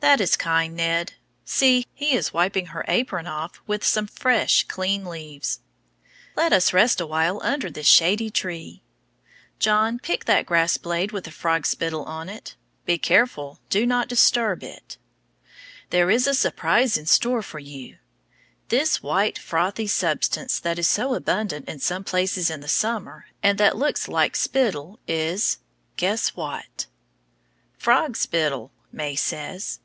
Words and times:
That 0.00 0.20
is 0.20 0.36
kind, 0.36 0.76
Ned. 0.76 1.14
See, 1.46 1.86
he 1.94 2.12
is 2.12 2.30
wiping 2.34 2.66
her 2.66 2.84
apron 2.88 3.26
off 3.26 3.58
with 3.66 3.82
some 3.82 4.06
fresh, 4.06 4.64
clean 4.68 5.06
leaves. 5.06 5.60
Let 6.36 6.52
us 6.52 6.74
rest 6.74 7.00
awhile 7.00 7.40
under 7.42 7.70
this 7.70 7.86
shady 7.86 8.28
tree. 8.28 8.82
John, 9.58 9.98
pick 9.98 10.26
that 10.26 10.44
grass 10.44 10.76
blade 10.76 11.10
with 11.12 11.24
the 11.24 11.30
frog 11.30 11.64
spittle 11.64 12.04
on 12.04 12.28
it. 12.28 12.54
Be 12.84 12.98
careful 12.98 13.60
not 13.74 14.10
to 14.10 14.14
disturb 14.14 14.62
it. 14.62 14.98
There 15.88 16.10
is 16.10 16.26
a 16.26 16.34
surprise 16.34 16.98
in 16.98 17.06
store 17.06 17.40
for 17.40 17.58
you; 17.58 17.96
this 18.68 19.02
white 19.02 19.38
frothy 19.38 19.86
substance 19.86 20.60
that 20.60 20.78
is 20.78 20.86
so 20.86 21.14
abundant 21.14 21.66
in 21.66 21.80
some 21.80 22.04
places 22.04 22.50
in 22.50 22.60
the 22.60 22.68
summer 22.68 23.24
and 23.42 23.56
that 23.56 23.78
looks 23.78 24.06
like 24.06 24.36
spittle 24.36 25.00
is 25.08 25.60
guess 25.96 26.36
what? 26.36 26.84
Frog 27.78 28.18
spittle, 28.18 28.70
May 28.92 29.16
says. 29.16 29.80